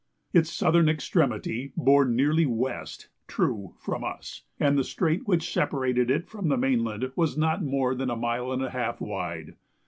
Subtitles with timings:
[0.33, 6.27] Its southern extremity bore nearly west (true) from us, and the strait which separated it
[6.27, 9.57] from the mainland was not more than a mile and a half wide.